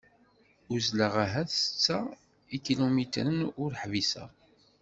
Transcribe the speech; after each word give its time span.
Uzzleɣ 0.75 1.13
ahat 1.23 1.49
setta 1.55 1.99
ikilumitren 2.55 3.37
ur 3.63 3.71
ḥbiseɣ. 3.81 4.29